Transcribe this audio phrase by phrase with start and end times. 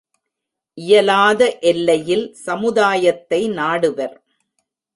[0.77, 1.41] இயலாத
[1.61, 4.15] எல்லையில் சமுதாயத்தை நாடுவர்.